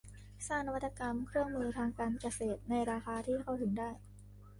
[0.47, 3.91] สร้างนวัตกรรมเครื่องมือทางการเกษตรในราคาที่เข้าถึงได้